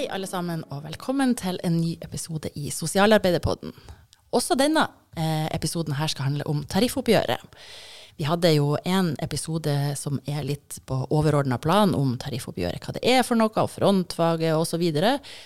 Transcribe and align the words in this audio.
Hei, 0.00 0.06
alle 0.08 0.24
sammen, 0.24 0.62
og 0.72 0.86
velkommen 0.86 1.34
til 1.36 1.58
en 1.60 1.74
ny 1.76 1.90
episode 2.00 2.48
i 2.56 2.70
Sosialarbeiderpodden. 2.72 3.74
Også 4.32 4.56
denne 4.56 4.86
eh, 5.12 5.44
episoden 5.52 5.98
her 5.98 6.08
skal 6.08 6.24
handle 6.30 6.46
om 6.48 6.62
tariffoppgjøret. 6.64 7.58
Vi 8.16 8.24
hadde 8.24 8.54
jo 8.54 8.78
en 8.88 9.10
episode 9.20 9.74
som 10.00 10.16
er 10.24 10.46
litt 10.48 10.78
på 10.88 11.02
overordna 11.12 11.60
plan 11.60 11.92
om 11.92 12.14
tariffoppgjøret, 12.16 12.80
hva 12.80 12.96
det 12.96 13.04
er 13.12 13.20
for 13.28 13.36
noe, 13.36 13.52
og 13.52 13.74
frontfaget 13.74 14.56
osv. 14.56 14.86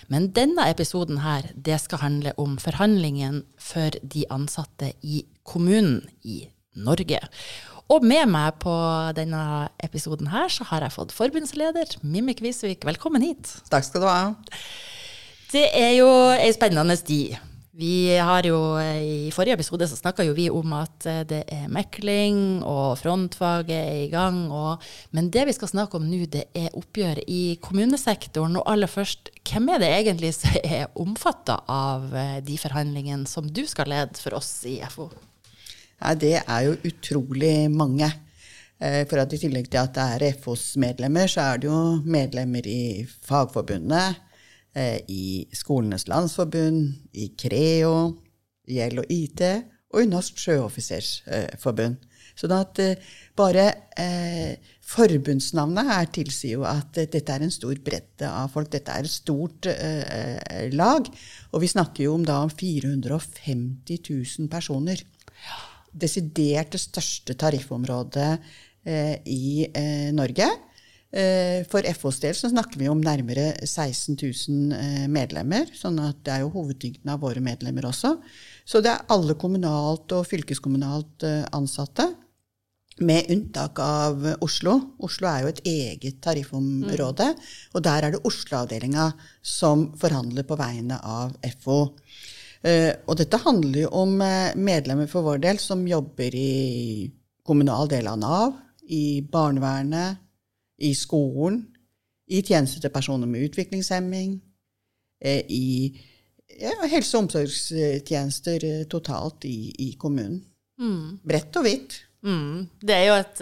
Men 0.07 0.31
denne 0.39 0.69
episoden 0.71 1.19
her, 1.25 1.51
det 1.51 1.81
skal 1.83 2.05
handle 2.05 2.31
om 2.39 2.55
forhandlingen 2.55 3.43
for 3.59 3.99
de 3.99 4.23
ansatte 4.31 4.93
i 5.03 5.25
kommunen 5.43 6.05
i 6.23 6.45
Norge. 6.79 7.19
Og 7.85 8.01
med 8.01 8.25
meg 8.33 8.55
på 8.63 8.73
denne 9.13 9.69
episoden 9.85 10.31
her, 10.33 10.49
så 10.49 10.65
har 10.71 10.81
jeg 10.81 10.95
fått 10.95 11.13
forbundsleder 11.13 11.99
Mimmi 12.01 12.33
Kvisvik. 12.33 12.85
Velkommen 12.87 13.21
hit. 13.21 13.51
Takk 13.69 13.85
skal 13.85 14.01
du 14.01 14.07
ha. 14.09 14.21
Det 15.51 15.67
er 15.77 15.91
jo 15.99 16.07
ei 16.33 16.49
spennende 16.55 16.97
tid. 16.97 17.35
Vi 17.75 18.15
har 18.15 18.47
jo, 18.47 18.57
I 18.79 19.29
forrige 19.35 19.57
episode 19.59 19.85
så 19.91 19.97
snakka 19.99 20.23
jo 20.23 20.33
vi 20.33 20.47
om 20.49 20.73
at 20.77 21.05
eh, 21.11 21.25
det 21.27 21.41
er 21.51 21.67
mekling, 21.69 22.63
og 22.63 22.95
frontfaget 23.01 23.75
er 23.75 23.99
i 24.05 24.09
gang. 24.09 24.39
Og, 24.47 24.81
men 25.11 25.27
det 25.29 25.43
vi 25.51 25.55
skal 25.57 25.69
snakke 25.73 25.99
om 25.99 26.07
nå, 26.07 26.23
det 26.31 26.47
er 26.55 26.73
oppgjøret 26.73 27.27
i 27.27 27.59
kommunesektoren. 27.61 28.55
Og 28.61 28.71
aller 28.71 28.89
først, 28.89 29.29
hvem 29.43 29.69
er 29.75 29.83
det 29.83 29.91
egentlig 29.91 30.33
som 30.39 30.57
er 30.63 30.87
omfatta 30.95 31.59
av 31.69 32.09
eh, 32.15 32.39
de 32.47 32.57
forhandlingene 32.63 33.29
som 33.29 33.45
du 33.45 33.65
skal 33.69 33.91
lede 33.93 34.23
for 34.23 34.39
oss 34.39 34.55
i 34.71 34.79
FO? 34.89 35.11
Ja, 36.01 36.13
det 36.13 36.37
er 36.43 36.61
jo 36.67 36.77
utrolig 36.85 37.71
mange. 37.71 38.09
Eh, 38.83 39.03
for 39.07 39.21
at 39.21 39.33
I 39.33 39.39
tillegg 39.39 39.69
til 39.71 39.79
at 39.79 39.95
det 39.95 40.05
er 40.27 40.39
FOs 40.41 40.73
medlemmer, 40.81 41.29
så 41.31 41.53
er 41.53 41.61
det 41.61 41.69
jo 41.69 42.01
medlemmer 42.03 42.65
i 42.67 43.05
Fagforbundet, 43.27 44.17
eh, 44.75 44.99
i 45.07 45.47
Skolenes 45.55 46.07
landsforbund, 46.11 46.93
i 47.13 47.31
Creo, 47.39 48.17
i 48.67 48.81
og 48.81 49.05
IT 49.09 49.41
og 49.93 50.01
i 50.03 50.09
Norsk 50.09 50.37
sjøoffisersforbund. 50.41 51.95
Så 52.35 52.49
at 52.51 52.79
eh, 52.83 52.97
bare 53.37 53.69
eh, 53.97 54.57
forbundsnavnet 54.83 55.87
her 55.87 56.09
tilsier 56.11 56.57
jo 56.57 56.65
at 56.67 56.99
dette 57.13 57.31
er 57.31 57.45
en 57.45 57.53
stor 57.53 57.79
bredde 57.85 58.27
av 58.27 58.51
folk. 58.51 58.73
Dette 58.73 58.91
er 58.91 59.07
et 59.07 59.13
stort 59.13 59.69
eh, 59.71 60.67
lag. 60.75 61.07
Og 61.53 61.63
vi 61.63 61.71
snakker 61.71 62.09
jo 62.09 62.17
om 62.17 62.27
da 62.27 62.41
450 62.51 64.03
000 64.11 64.51
personer. 64.51 64.99
Ja 65.45 65.74
desidert 65.95 66.75
det 66.75 66.81
største 66.83 67.35
tariffområdet 67.39 68.31
eh, 68.85 69.17
i 69.25 69.67
eh, 69.71 70.11
Norge. 70.15 70.49
Eh, 71.15 71.61
for 71.71 71.85
FOs 71.95 72.17
del 72.19 72.35
så 72.35 72.49
snakker 72.51 72.81
vi 72.81 72.89
om 72.91 72.99
nærmere 72.99 73.53
16 73.63 74.17
000 74.19 74.75
eh, 74.75 75.05
medlemmer. 75.07 75.69
sånn 75.71 76.01
at 76.03 76.19
det 76.27 76.33
er 76.33 76.43
jo 76.43 76.51
hovedtyngden 76.57 77.13
av 77.13 77.21
våre 77.23 77.39
medlemmer 77.39 77.87
også. 77.87 78.17
Så 78.67 78.81
det 78.83 78.91
er 78.91 79.07
alle 79.13 79.37
kommunalt 79.39 80.11
og 80.17 80.27
fylkeskommunalt 80.27 81.23
eh, 81.23 81.43
ansatte. 81.55 82.09
Med 82.99 83.27
unntak 83.31 83.79
av 83.83 84.21
Oslo. 84.43 84.75
Oslo 85.03 85.27
er 85.27 85.43
jo 85.43 85.51
et 85.51 85.65
eget 85.67 86.19
tariffområde. 86.23 87.31
Mm. 87.31 87.41
Og 87.75 87.83
der 87.83 88.07
er 88.07 88.15
det 88.15 88.23
Oslo-avdelinga 88.27 89.09
som 89.43 89.89
forhandler 89.99 90.47
på 90.47 90.55
vegne 90.59 90.99
av 91.03 91.35
FO. 91.59 91.79
Eh, 92.65 92.91
og 93.05 93.19
dette 93.19 93.37
handler 93.43 93.83
jo 93.83 93.91
om 93.93 94.17
eh, 94.25 94.55
medlemmer 94.57 95.09
for 95.09 95.25
vår 95.27 95.43
del 95.43 95.59
som 95.61 95.83
jobber 95.85 96.33
i 96.33 97.05
kommunal 97.45 97.89
del 97.91 98.09
av 98.09 98.17
Nav, 98.17 98.55
i 98.89 99.21
barnevernet, 99.21 100.21
i 100.81 100.91
skolen, 100.97 101.61
i 102.25 102.41
tjenester 102.41 102.81
til 102.81 102.93
personer 102.93 103.29
med 103.29 103.45
utviklingshemming, 103.51 104.39
eh, 105.21 105.43
i 105.45 105.93
ja, 106.57 106.73
helse- 106.89 107.17
og 107.17 107.27
omsorgstjenester 107.27 108.65
totalt 108.89 109.45
i, 109.45 109.69
i 109.85 109.91
kommunen. 110.01 110.41
Mm. 110.81 111.21
Bredt 111.23 111.61
og 111.61 111.67
hvitt. 111.67 111.99
Mm. 112.25 112.65
Det 112.81 112.95
er 112.95 113.03
jo, 113.05 113.15
et, 113.21 113.41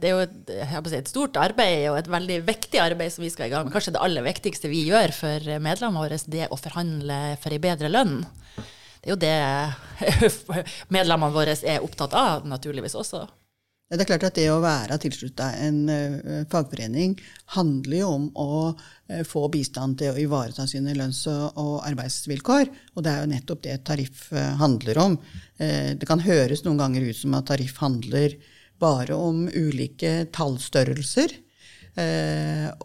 det 0.00 0.08
er 0.08 0.14
jo 0.14 0.22
et, 0.24 0.52
si, 0.88 0.96
et, 0.96 1.10
stort 1.10 1.36
arbeid 1.36 1.90
og 1.90 1.98
et 2.00 2.08
veldig 2.08 2.38
viktig 2.46 2.80
arbeid 2.80 3.12
som 3.12 3.26
vi 3.26 3.32
skal 3.32 3.50
i 3.50 3.52
gang 3.52 3.66
med. 3.66 3.74
Kanskje 3.74 3.92
det 3.96 4.02
aller 4.04 4.24
viktigste 4.24 4.70
vi 4.72 4.86
gjør 4.88 5.12
for 5.12 5.50
medlemmene 5.60 6.06
våre, 6.06 6.20
det 6.32 6.48
å 6.48 6.60
forhandle 6.60 7.18
for 7.42 7.52
ei 7.52 7.60
bedre 7.62 7.92
lønn. 7.92 8.22
Det 8.98 9.10
er 9.10 9.12
jo 9.12 9.18
det 9.20 10.32
medlemmene 10.96 11.36
våre 11.36 11.54
er 11.60 11.84
opptatt 11.84 12.16
av, 12.16 12.48
naturligvis 12.48 12.96
også. 12.98 13.26
Det 13.88 14.02
er 14.04 14.08
klart 14.10 14.24
at 14.28 14.36
det 14.36 14.50
å 14.52 14.60
være 14.60 14.98
tilslutta 15.00 15.46
en 15.64 15.78
uh, 15.88 16.42
fagforening 16.52 17.14
handler 17.54 18.02
jo 18.02 18.10
om 18.18 18.26
å 18.36 18.48
uh, 18.68 19.22
få 19.24 19.46
bistand 19.48 19.96
til 20.02 20.12
å 20.12 20.20
ivareta 20.20 20.66
sine 20.68 20.92
lønns- 20.92 21.24
og, 21.30 21.78
arbeidsvilkår. 21.88 22.68
Og 22.92 23.06
det 23.06 23.14
er 23.14 23.22
jo 23.22 23.30
nettopp 23.32 23.62
det 23.64 23.78
tariff 23.88 24.26
uh, 24.36 24.52
handler 24.60 25.00
om. 25.00 25.16
det 25.58 26.06
kan 26.06 26.20
høres 26.22 26.60
noen 26.62 26.78
ganger 26.78 27.08
ut 27.08 27.16
som 27.18 27.32
at 27.34 27.48
tariff 27.48 27.80
handler 27.80 28.36
bare 28.78 29.16
om 29.16 29.48
ulike 29.48 30.28
tallstørrelser 30.36 31.32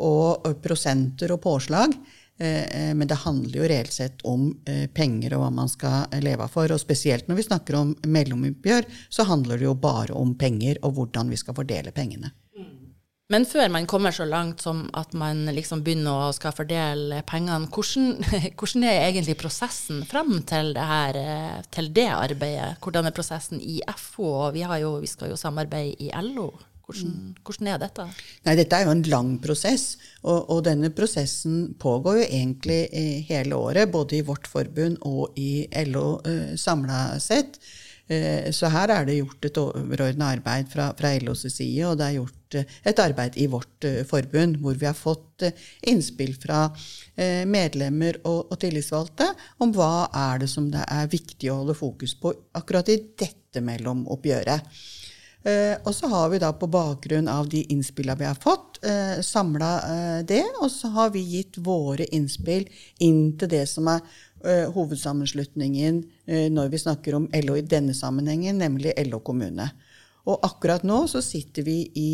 og 0.02 0.48
prosenter 0.64 1.36
og 1.36 1.44
påslag. 1.44 1.94
Eh, 2.40 2.90
eh, 2.90 2.94
men 2.96 3.08
det 3.08 3.22
handler 3.22 3.60
jo 3.60 3.68
reelt 3.70 3.94
sett 3.94 4.24
om 4.26 4.48
eh, 4.66 4.88
penger 4.90 5.36
og 5.36 5.44
hva 5.44 5.50
man 5.54 5.70
skal 5.70 6.10
leve 6.24 6.48
for. 6.52 6.72
Og 6.74 6.82
spesielt 6.82 7.30
når 7.30 7.42
vi 7.42 7.50
snakker 7.50 7.78
om 7.78 7.94
mellomoppgjør, 8.06 8.88
så 9.14 9.28
handler 9.30 9.62
det 9.62 9.70
jo 9.70 9.76
bare 9.78 10.16
om 10.18 10.34
penger 10.38 10.82
og 10.82 10.98
hvordan 10.98 11.30
vi 11.34 11.40
skal 11.40 11.58
fordele 11.58 11.94
pengene. 11.96 12.34
Men 13.32 13.46
før 13.50 13.70
man 13.72 13.86
kommer 13.90 14.12
så 14.14 14.26
langt 14.28 14.62
som 14.62 14.84
at 15.00 15.14
man 15.18 15.48
liksom 15.56 15.80
begynner 15.82 16.28
å 16.28 16.34
skal 16.36 16.54
fordele 16.54 17.22
pengene, 17.26 17.70
hvordan, 17.72 18.20
hvordan 18.60 18.84
er 18.90 19.08
egentlig 19.08 19.38
prosessen 19.40 20.04
frem 20.06 20.36
til 20.50 20.74
det, 20.76 20.84
her, 20.90 21.20
til 21.74 21.88
det 21.96 22.10
arbeidet? 22.12 22.76
Hvordan 22.84 23.08
er 23.10 23.16
prosessen 23.16 23.64
i 23.64 23.80
FO? 23.96 24.28
Og 24.50 24.58
vi, 24.58 24.66
jo, 24.84 24.98
vi 25.02 25.10
skal 25.10 25.32
jo 25.32 25.40
samarbeide 25.40 25.96
i 26.04 26.12
LO. 26.34 26.52
Hvordan, 26.84 27.14
hvordan, 27.46 27.68
er 27.72 27.80
dette? 27.80 28.06
Nei, 28.44 28.58
Dette 28.60 28.76
er 28.76 28.88
jo 28.88 28.92
en 28.92 29.06
lang 29.08 29.30
prosess. 29.44 29.94
Og, 30.24 30.50
og, 30.50 30.60
denne 30.68 30.92
prosessen 30.96 31.78
pågår 31.80 32.20
jo 32.20 32.26
egentlig 32.28 32.82
hele 33.30 33.56
året, 33.56 33.92
både 33.92 34.20
i 34.20 34.26
vårt 34.28 34.50
forbund 34.52 35.00
og 35.08 35.40
i 35.40 35.64
LO 35.88 36.20
eh, 36.28 36.54
samla 36.60 37.06
sett. 37.24 37.60
Uh, 38.12 38.52
så 38.52 38.68
her 38.68 38.92
er 38.92 39.06
det 39.08 39.14
gjort 39.22 39.46
et 39.48 39.58
overordna 39.62 40.34
arbeid 40.36 40.68
fra, 40.68 40.90
fra 40.98 41.14
LOs 41.24 41.46
side, 41.48 41.86
og 41.88 41.96
det 42.00 42.10
er 42.10 42.18
gjort 42.18 42.58
uh, 42.60 42.74
et 42.92 43.00
arbeid 43.00 43.38
i 43.40 43.46
vårt 43.48 43.88
uh, 43.88 44.02
forbund 44.10 44.58
hvor 44.60 44.76
vi 44.76 44.90
har 44.90 44.98
fått 44.98 45.46
innspill 45.88 46.36
fra 46.40 46.66
medlemmer 47.50 48.16
og, 48.30 48.54
og 48.54 48.60
tillitsvalgte 48.62 49.26
om 49.66 49.74
hva 49.76 50.08
er 50.16 50.44
det 50.44 50.48
som 50.48 50.70
det 50.72 50.86
er 50.88 51.10
viktig 51.12 51.50
å 51.52 51.58
holde 51.60 51.76
fokus 51.76 52.14
på 52.22 52.32
akkurat 52.56 52.88
i 52.94 52.96
dette 53.20 53.60
mellomoppgjøret. 53.66 54.70
Eh, 55.44 55.76
og 55.84 55.92
så 55.96 56.08
har 56.08 56.30
vi 56.32 56.40
da 56.40 56.54
på 56.56 56.70
bakgrunn 56.72 57.28
av 57.28 57.50
de 57.52 57.66
innspillene 57.74 58.20
vi 58.22 58.28
har 58.30 58.40
fått, 58.40 58.80
eh, 58.88 59.20
samla 59.22 59.72
eh, 59.94 60.20
det. 60.26 60.44
Og 60.62 60.72
så 60.72 60.88
har 60.96 61.10
vi 61.12 61.24
gitt 61.36 61.60
våre 61.60 62.08
innspill 62.16 62.70
inn 63.04 63.34
til 63.38 63.52
det 63.52 63.66
som 63.68 63.90
er 63.92 64.00
eh, 64.46 64.70
hovedsammenslutningen 64.72 66.04
eh, 66.28 66.48
når 66.52 66.72
vi 66.72 66.84
snakker 66.86 67.20
om 67.20 67.28
LO 67.44 67.58
i 67.60 67.66
denne 67.68 67.96
sammenhengen, 67.98 68.62
nemlig 68.64 68.96
LO 69.10 69.20
kommune. 69.20 69.68
Og 70.24 70.40
akkurat 70.48 70.86
nå 70.88 71.02
så 71.12 71.20
sitter 71.20 71.66
vi 71.68 71.78
i 72.00 72.12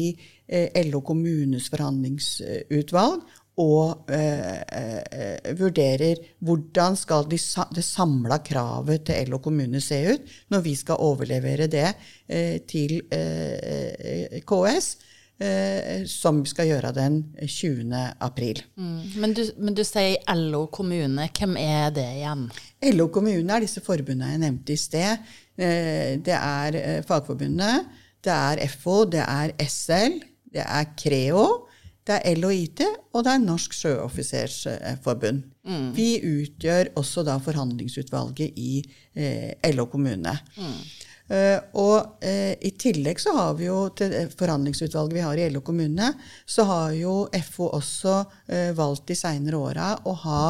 eh, 0.47 0.73
LO 0.89 1.03
kommunes 1.06 1.69
forhandlingsutvalg 1.69 3.22
og 3.59 4.12
eh, 4.14 4.62
eh, 4.72 5.52
vurderer 5.59 6.20
hvordan 6.46 6.96
skal 7.00 7.28
de, 7.30 7.40
det 7.75 7.84
samla 7.84 8.40
kravet 8.46 9.08
til 9.09 9.31
LO 9.31 9.42
kommune 9.44 9.81
se 9.84 10.00
ut 10.14 10.33
når 10.54 10.63
vi 10.63 10.75
skal 10.80 11.01
overlevere 11.04 11.68
det 11.72 11.88
eh, 12.28 12.60
til 12.69 13.01
eh, 13.12 14.39
KS. 14.48 14.95
Eh, 15.39 16.01
som 16.04 16.42
skal 16.44 16.68
gjøre 16.68 16.89
den 16.92 17.22
20. 17.39 17.94
april. 18.19 18.57
Mm. 18.75 19.04
Men, 19.24 19.36
du, 19.38 19.45
men, 19.56 19.72
du, 19.72 19.86
sier 19.88 20.19
LO 20.36 20.66
kommune. 20.68 21.30
Hvem 21.31 21.56
er 21.56 21.94
det 21.95 22.04
igjen? 22.18 22.42
LO 22.92 23.06
kommune 23.07 23.56
er 23.56 23.63
disse 23.63 23.80
forbundene 23.80 24.33
jeg 24.33 24.42
nevnte 24.44 24.75
i 24.75 24.81
sted. 24.81 25.31
Eh, 25.56 26.19
det 26.19 26.36
er 26.36 27.06
Fagforbundet, 27.07 27.88
det 28.19 28.36
er 28.36 28.66
FO, 28.74 29.06
det 29.07 29.24
er 29.24 29.56
SL, 29.63 30.19
det 30.51 30.68
er 30.68 30.92
Creo. 31.00 31.69
Det 32.09 32.17
er 32.25 32.39
LHIT, 32.39 32.81
og 33.13 33.25
det 33.25 33.33
er 33.35 33.44
Norsk 33.44 33.75
sjøoffisersforbund. 33.77 35.44
Mm. 35.69 35.91
Vi 35.94 36.09
utgjør 36.25 36.89
også 36.97 37.21
da 37.27 37.35
forhandlingsutvalget 37.44 38.57
i 38.57 38.79
eh, 39.13 39.53
LO 39.75 39.85
kommune. 39.91 40.33
Mm. 40.57 40.79
Uh, 41.29 41.59
og 41.77 42.23
uh, 42.25 42.53
i 42.57 42.71
tillegg 42.81 43.19
så 43.21 43.35
har 43.35 43.53
vi 43.59 43.67
jo 43.67 43.83
til 43.94 44.15
forhandlingsutvalget 44.33 45.13
vi 45.13 45.21
har 45.21 45.38
i 45.38 45.45
LO 45.53 45.61
kommune, 45.61 46.07
så 46.50 46.65
har 46.65 46.95
jo 46.97 47.15
FO 47.45 47.67
også 47.77 48.15
uh, 48.25 48.71
valgt 48.77 49.11
de 49.11 49.17
seinere 49.17 49.59
åra 49.69 49.94
å 50.09 50.17
ha 50.25 50.44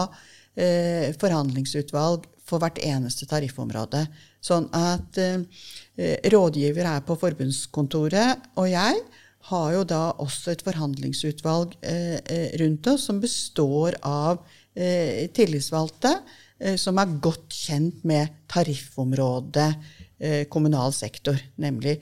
forhandlingsutvalg 0.59 2.25
for 2.44 2.59
hvert 2.59 2.81
eneste 2.83 3.23
tariffområde. 3.29 4.01
Sånn 4.44 4.65
at 4.75 5.15
rådgiver 6.33 6.89
her 6.89 7.06
på 7.07 7.15
forbundskontoret 7.21 8.50
og 8.59 8.67
jeg 8.67 8.97
har 9.50 9.72
jo 9.75 9.86
da 9.88 10.04
også 10.22 10.54
et 10.54 10.63
forhandlingsutvalg 10.66 11.75
eh, 11.81 12.19
eh, 12.19 12.51
rundt 12.62 12.88
oss 12.92 13.07
som 13.10 13.22
består 13.24 13.98
av 14.06 14.44
eh, 14.75 15.28
tillitsvalgte 15.36 16.19
som 16.75 16.98
er 17.00 17.12
godt 17.24 17.56
kjent 17.56 18.01
med 18.04 18.34
tariffområdet 18.51 19.69
eh, 20.19 20.42
kommunal 20.51 20.92
sektor. 20.92 21.40
Nemlig 21.63 21.94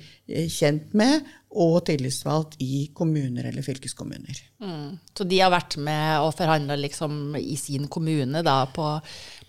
kjent 0.49 0.95
med 0.97 1.27
og 1.57 1.77
tillitsvalgt 1.87 2.57
i 2.63 2.87
kommuner 2.95 3.47
eller 3.49 3.65
fylkeskommuner. 3.65 4.39
Mm. 4.61 4.97
Så 5.15 5.25
de 5.29 5.39
har 5.41 5.53
vært 5.53 5.77
med 5.81 6.25
og 6.25 6.33
forhandla 6.37 6.77
liksom 6.79 7.37
i 7.39 7.55
sin 7.59 7.87
kommune 7.91 8.43
da, 8.45 8.59
på, 8.73 8.89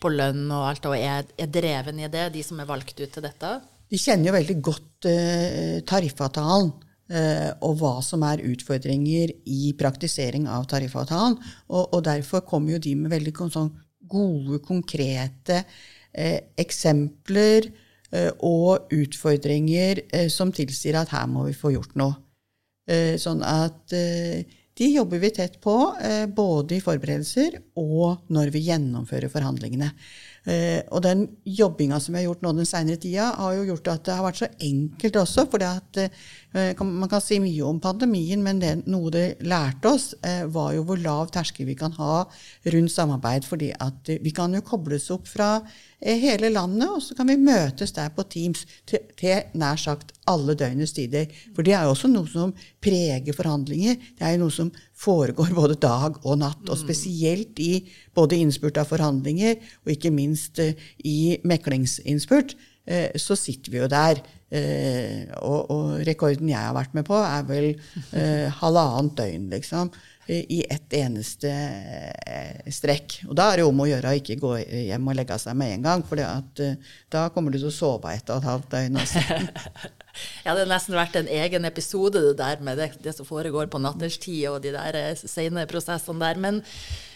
på, 0.00 0.12
lønn 0.12 0.46
og 0.46 0.68
alt, 0.70 0.88
og 0.88 0.96
er, 0.96 1.26
er 1.36 1.50
dreven 1.52 2.04
i 2.04 2.12
det, 2.12 2.28
de 2.36 2.44
som 2.46 2.60
er 2.60 2.68
valgt 2.68 3.00
ut 3.00 3.10
til 3.10 3.24
dette? 3.24 3.56
De 3.88 4.00
kjenner 4.00 4.30
jo 4.30 4.36
veldig 4.36 4.58
godt 4.64 5.08
eh, 5.08 5.80
tariffavtalen. 5.88 6.72
Eh, 7.08 7.50
og 7.64 7.78
hva 7.80 7.94
som 8.04 8.20
er 8.28 8.42
utfordringer 8.44 9.30
i 9.48 9.72
praktisering 9.80 10.44
av 10.52 10.66
tariffavtalen. 10.68 11.38
Og, 11.72 11.94
og 11.96 12.02
derfor 12.04 12.44
kommer 12.44 12.74
jo 12.74 12.82
de 12.84 12.92
med 13.00 13.14
veldig 13.14 13.32
sånn 13.48 13.70
gode, 14.08 14.60
konkrete 14.64 15.62
eh, 16.12 16.52
eksempler 16.60 17.70
eh, 18.12 18.30
og 18.44 18.92
utfordringer 18.92 20.04
eh, 20.12 20.28
som 20.32 20.52
tilsier 20.52 21.00
at 21.00 21.14
her 21.14 21.24
må 21.32 21.46
vi 21.48 21.56
få 21.56 21.72
gjort 21.72 21.96
noe. 21.96 22.20
Eh, 22.88 23.16
sånn 23.20 23.40
at 23.44 23.96
eh, 23.96 24.44
de 24.78 24.92
jobber 24.92 25.18
vi 25.18 25.32
tett 25.34 25.56
på, 25.58 25.72
både 26.38 26.76
i 26.76 26.82
forberedelser 26.84 27.56
og 27.82 28.28
når 28.30 28.52
vi 28.54 28.60
gjennomfører 28.68 29.32
forhandlingene. 29.32 29.88
Eh, 30.48 30.80
og 30.96 31.02
den 31.04 31.26
jobbinga 31.44 31.98
som 32.00 32.14
vi 32.14 32.22
har 32.22 32.30
gjort 32.30 32.44
nå 32.46 32.54
den 32.56 32.68
seinere 32.68 33.00
tida, 33.00 33.26
har 33.36 33.56
jo 33.58 33.66
gjort 33.68 33.90
at 33.92 34.06
det 34.06 34.14
har 34.16 34.24
vært 34.24 34.40
så 34.40 34.48
enkelt 34.64 35.18
også. 35.20 35.44
For 35.52 35.64
eh, 35.64 36.80
man 36.80 37.10
kan 37.10 37.22
si 37.24 37.40
mye 37.42 37.66
om 37.68 37.80
pandemien, 37.84 38.40
men 38.44 38.62
det, 38.62 38.72
noe 38.88 39.12
det 39.12 39.26
lærte 39.44 39.92
oss, 39.92 40.14
eh, 40.24 40.46
var 40.48 40.72
jo 40.76 40.86
hvor 40.88 41.02
lav 41.02 41.28
terskel 41.34 41.68
vi 41.68 41.76
kan 41.76 41.92
ha 41.98 42.22
rundt 42.72 42.94
samarbeid. 42.94 43.44
fordi 43.44 43.72
at 43.78 44.08
vi 44.22 44.32
kan 44.32 44.54
jo 44.54 44.64
kobles 44.64 45.10
opp 45.10 45.28
fra 45.28 45.58
hele 45.98 46.48
landet, 46.54 46.88
og 46.88 47.02
så 47.02 47.14
kan 47.18 47.26
vi 47.26 47.36
møtes 47.36 47.92
der 47.92 48.08
på 48.14 48.22
Teams 48.30 48.64
til, 48.86 49.02
til 49.18 49.42
nær 49.58 49.76
sagt 49.76 50.14
alle 50.30 50.54
døgnets 50.54 50.94
tider. 50.94 51.26
For 51.56 51.66
det 51.66 51.74
er 51.74 51.84
jo 51.84 51.94
også 51.94 52.08
noe 52.12 52.28
som 52.30 52.52
preger 52.84 53.34
forhandlinger. 53.34 53.96
Det 54.16 54.24
er 54.24 54.36
jo 54.36 54.44
noe 54.44 54.54
som 54.54 54.70
foregår 54.98 55.50
både 55.56 55.78
dag 55.82 56.20
og 56.22 56.38
natt, 56.38 56.62
og 56.68 56.78
spesielt 56.78 57.58
i 57.62 57.82
både 58.14 58.38
innspurt 58.38 58.78
av 58.80 58.88
forhandlinger 58.90 59.58
og 59.84 59.92
ikke 59.94 60.14
minst 60.14 60.37
eh, 60.62 60.88
i 61.04 61.38
meklingsinnspurt. 61.46 62.56
Eh, 62.88 63.16
så 63.20 63.36
sitter 63.36 63.72
vi 63.72 63.82
jo 63.82 63.88
der. 63.92 64.22
Eh, 64.48 65.28
og, 65.44 65.70
og, 65.70 65.88
rekorden 66.08 66.48
jeg 66.48 66.60
har 66.60 66.76
vært 66.76 66.94
med 66.96 67.04
på, 67.08 67.16
er 67.20 67.44
vel 67.48 67.74
halvannet 68.62 69.18
døgn, 69.18 69.50
liksom 69.52 69.92
i 70.28 70.64
ett 70.68 70.92
eneste 70.92 71.48
eh, 71.48 72.72
strekk. 72.72 73.22
Og 73.28 73.36
da 73.36 73.48
er 73.48 73.60
det 73.60 73.68
om 73.68 73.80
å 73.80 73.86
gjøre 73.88 74.10
å 74.12 74.18
ikke 74.18 74.36
gå 74.40 74.50
hjem 74.60 75.08
og 75.08 75.16
legge 75.16 75.38
seg 75.40 75.56
med 75.56 75.78
en 75.78 75.86
gang, 75.86 76.04
for 76.04 76.20
da 76.20 77.22
kommer 77.32 77.54
du 77.54 77.58
til 77.58 77.70
å 77.70 77.74
sove 77.74 78.12
et 78.12 78.28
og 78.28 78.42
et 78.42 78.48
halvt 78.50 78.68
døgn. 78.74 78.98
Også. 79.00 79.22
ja, 80.44 80.52
det 80.52 80.60
har 80.66 80.70
nesten 80.74 80.98
vært 80.98 81.16
en 81.20 81.32
egen 81.32 81.68
episode 81.68 82.24
det 82.26 82.34
der 82.42 82.64
med 82.64 82.80
det, 82.80 82.90
det 83.04 83.16
som 83.16 83.28
foregår 83.28 83.72
på 83.72 83.80
natterstid 83.80 84.50
og 84.52 84.60
de 84.66 84.74
der 84.76 85.00
sene 85.22 85.64
prosessene 85.70 86.20
der. 86.20 86.42
Men, 86.44 86.60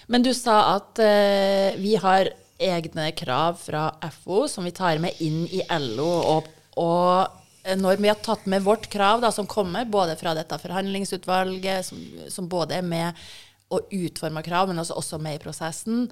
men, 0.08 0.24
du 0.24 0.32
sa 0.36 0.78
at 0.78 1.04
uh, 1.04 1.80
vi 1.80 1.98
har 2.00 2.32
egne 2.62 3.10
krav 3.18 3.60
fra 3.60 3.88
FO 4.22 4.46
som 4.50 4.66
vi 4.66 4.74
tar 4.76 5.00
med 5.02 5.20
inn 5.24 5.44
i 5.50 5.62
LO. 5.80 6.10
og, 6.36 6.50
og 6.80 7.38
når 7.78 8.00
vi 8.02 8.10
har 8.10 8.18
tatt 8.18 8.46
med 8.50 8.64
vårt 8.66 8.88
krav, 8.90 9.20
da, 9.22 9.30
som 9.30 9.46
kommer 9.46 9.86
både 9.86 10.16
fra 10.18 10.34
dette 10.34 10.56
forhandlingsutvalget, 10.58 11.86
som, 11.86 12.00
som 12.28 12.48
både 12.50 12.80
er 12.80 12.86
med 12.86 13.20
og 13.72 13.92
utformer 13.94 14.44
krav, 14.44 14.68
men 14.68 14.82
også, 14.82 14.96
også 14.98 15.18
med 15.22 15.38
i 15.38 15.42
prosessen, 15.42 16.08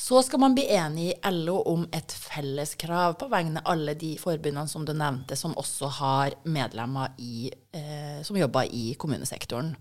så 0.00 0.22
skal 0.24 0.40
man 0.40 0.54
bli 0.56 0.64
enig 0.72 1.10
i 1.10 1.32
LO 1.34 1.58
om 1.68 1.82
et 1.96 2.12
felles 2.14 2.76
krav 2.80 3.18
på 3.20 3.28
vegne 3.32 3.60
av 3.60 3.74
alle 3.74 3.96
de 3.98 4.14
forbundene 4.20 4.70
som 4.70 4.86
du 4.86 4.94
nevnte, 4.96 5.36
som 5.36 5.56
også 5.60 5.90
har 5.98 6.36
medlemmer 6.48 7.16
i, 7.20 7.50
eh, 7.76 8.20
som 8.24 8.38
jobber 8.38 8.70
i 8.72 8.94
kommunesektoren. 9.00 9.74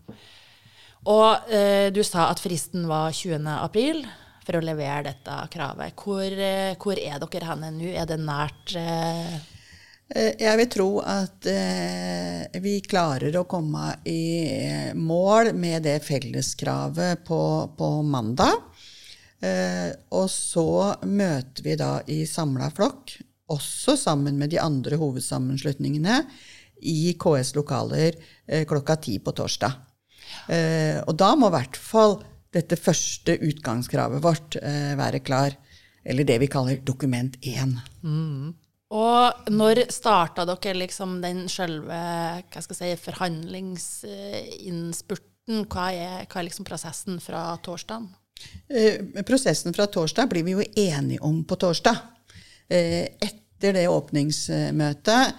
Og 1.07 1.51
eh, 1.53 1.87
du 1.95 2.01
sa 2.03 2.27
at 2.27 2.41
fristen 2.43 2.89
var 2.89 3.13
20. 3.15 3.47
april 3.59 4.03
for 4.49 4.57
å 4.57 4.65
levere 4.65 5.11
dette 5.11 5.37
kravet. 5.53 5.93
Hvor, 5.93 6.25
eh, 6.25 6.73
hvor 6.81 6.97
er 6.97 7.21
dere 7.21 7.49
henne 7.51 7.69
nå? 7.75 7.93
Er 7.93 8.09
det 8.09 8.17
nært 8.17 8.75
eh, 8.79 9.39
Eh, 10.09 10.33
jeg 10.41 10.57
vil 10.57 10.69
tro 10.73 10.87
at 11.05 11.45
vi 12.63 12.79
klarer 12.81 13.35
å 13.37 13.45
komme 13.45 13.91
i 14.09 14.93
mål 14.97 15.51
med 15.53 15.83
det 15.85 15.99
felleskravet 16.01 17.21
på, 17.27 17.41
på 17.77 17.89
mandag. 18.01 18.57
Og 20.09 20.25
så 20.33 20.95
møter 21.05 21.63
vi 21.63 21.75
da 21.77 21.91
i 22.09 22.23
samla 22.27 22.71
flokk, 22.73 23.13
også 23.53 23.93
sammen 24.01 24.41
med 24.41 24.49
de 24.51 24.57
andre 24.59 24.97
hovedsammenslutningene, 24.99 26.23
i 26.89 27.13
KS 27.21 27.53
lokaler 27.55 28.17
klokka 28.67 28.97
ti 29.05 29.19
på 29.21 29.31
torsdag. 29.37 29.77
Og 31.05 31.13
da 31.21 31.31
må 31.37 31.53
i 31.53 31.55
hvert 31.59 31.79
fall 31.79 32.17
dette 32.55 32.75
første 32.79 33.31
utgangskravet 33.45 34.23
vårt 34.23 34.55
være 34.97 35.19
klar. 35.21 35.51
Eller 36.03 36.23
det 36.25 36.39
vi 36.41 36.47
kaller 36.49 36.77
dokument 36.85 37.37
1. 37.45 37.77
Mm. 38.01 38.53
Og 38.89 39.33
når 39.53 39.85
starta 39.93 40.45
dere 40.49 40.73
liksom 40.81 41.21
den 41.21 41.45
selve 41.51 41.93
hva 41.93 42.61
skal 42.63 42.73
jeg 42.73 42.97
si, 42.97 43.03
forhandlingsinnspurten? 43.05 45.69
Hva 45.69 45.93
er, 45.93 46.25
hva 46.25 46.41
er 46.41 46.47
liksom 46.47 46.65
prosessen 46.65 47.19
fra 47.21 47.57
torsdag? 47.65 48.01
Eh, 48.69 49.23
prosessen 49.27 49.73
fra 49.75 49.87
torsdag 49.91 50.29
blir 50.31 50.45
vi 50.47 50.55
jo 50.55 50.63
enige 50.63 51.19
om 51.25 51.43
på 51.45 51.55
torsdag. 51.59 51.97
Eh, 52.69 53.05
etter 53.21 53.75
det 53.75 53.87
åpningsmøtet 53.89 55.25
eh, 55.25 55.33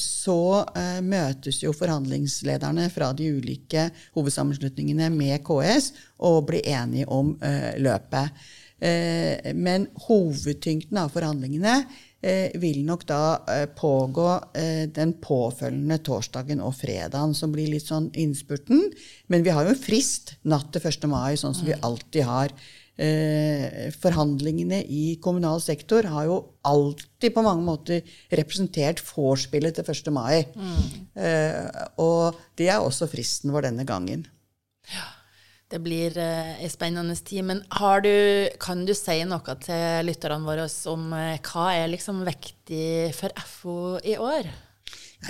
så 0.00 0.40
eh, 0.74 0.98
møtes 1.06 1.60
jo 1.62 1.70
forhandlingslederne 1.76 2.88
fra 2.90 3.12
de 3.14 3.28
ulike 3.36 3.86
hovedsammenslutningene 4.16 5.06
med 5.14 5.38
KS 5.46 5.92
og 6.26 6.48
blir 6.50 6.66
enige 6.66 7.06
om 7.06 7.36
eh, 7.38 7.76
løpet. 7.78 8.42
Eh, 8.80 9.52
men 9.54 9.86
hovedtyngden 10.08 10.98
av 10.98 11.12
forhandlingene 11.14 11.78
Eh, 12.20 12.52
vil 12.60 12.82
nok 12.84 13.06
da 13.08 13.20
eh, 13.48 13.62
pågå 13.72 14.26
eh, 14.52 14.82
den 14.92 15.14
påfølgende 15.24 15.96
torsdagen 16.04 16.60
og 16.60 16.74
fredagen, 16.76 17.32
som 17.32 17.48
blir 17.54 17.70
litt 17.72 17.86
sånn 17.88 18.10
innspurten. 18.12 18.82
Men 19.32 19.46
vi 19.46 19.54
har 19.56 19.64
jo 19.64 19.72
en 19.72 19.80
frist 19.80 20.34
natt 20.44 20.68
til 20.74 20.84
1. 20.84 21.06
mai, 21.08 21.38
sånn 21.40 21.56
som 21.56 21.64
vi 21.64 21.78
mm. 21.78 21.86
alltid 21.88 22.28
har. 22.28 22.52
Forhandlingene 24.02 24.82
i 24.84 25.14
kommunal 25.24 25.62
sektor 25.64 26.04
har 26.12 26.26
jo 26.28 26.34
alltid 26.68 27.32
på 27.32 27.44
mange 27.46 27.64
måter 27.64 28.02
representert 28.36 29.00
vorspielet 29.06 29.78
til 29.78 29.88
1. 29.88 30.10
mai. 30.12 30.42
Mm. 30.52 31.00
og 32.04 32.36
det 32.60 32.68
er 32.68 32.84
også 32.84 33.08
fristen 33.08 33.54
vår 33.54 33.70
denne 33.70 33.88
gangen. 33.88 34.26
Ja. 34.92 35.08
Det 35.70 35.78
blir 35.78 36.16
eh, 36.18 36.66
spennende 36.70 37.14
tid. 37.14 37.44
Men 37.46 37.62
du, 38.02 38.14
kan 38.58 38.82
du 38.86 38.94
si 38.96 39.20
noe 39.28 39.54
til 39.62 40.08
lytterne 40.08 40.42
våre 40.42 40.66
om 40.90 41.12
eh, 41.14 41.38
hva 41.46 41.68
er 41.76 41.92
liksom 41.92 42.24
viktig 42.26 43.12
for 43.14 43.30
FO 43.46 43.76
i 44.02 44.16
år? 44.18 44.50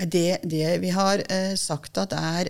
Det, 0.01 0.41
det 0.41 0.79
vi 0.81 0.89
har 0.95 1.21
eh, 1.29 1.53
sagt 1.59 1.99
at 2.01 2.15
er 2.17 2.49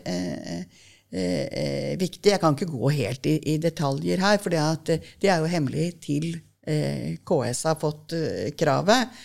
eh, 1.12 1.48
eh, 1.48 1.92
viktig 2.00 2.32
Jeg 2.34 2.42
kan 2.42 2.56
ikke 2.56 2.72
gå 2.72 2.94
helt 2.98 3.28
i, 3.30 3.38
i 3.54 3.58
detaljer 3.62 4.22
her, 4.24 4.40
for 4.42 4.54
det, 4.54 5.00
de 5.22 5.30
er 5.30 5.44
jo 5.44 5.52
hemmelig 5.52 5.92
til 6.08 6.34
KS 6.62 7.64
har 7.66 7.78
fått 7.82 8.14
kravet. 8.54 9.16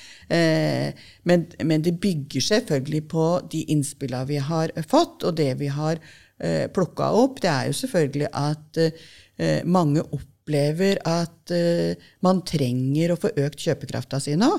Men, 1.28 1.43
men, 1.69 1.83
det 1.85 1.93
bygger 2.00 2.40
selvfølgelig 2.40 3.02
på 3.12 3.26
de 3.52 3.61
innspillene 3.75 4.25
vi 4.31 4.38
har 4.40 4.73
fått, 4.88 5.21
og 5.21 5.37
det 5.37 5.50
vi 5.61 5.69
har 5.69 6.00
eh, 6.40 6.64
plukka 6.73 7.11
opp, 7.12 7.43
det 7.45 7.50
er 7.52 7.69
jo 7.69 7.76
selvfølgelig 7.76 8.31
at 8.33 8.81
eh, 8.81 9.61
mange 9.69 10.05
opplever 10.07 11.00
at 11.05 11.52
eh, 11.55 12.09
man 12.25 12.43
trenger 12.49 13.12
å 13.12 13.21
få 13.21 13.33
økt 13.37 13.69
kjøpekrafta 13.69 14.21
si 14.23 14.37
nå. 14.40 14.55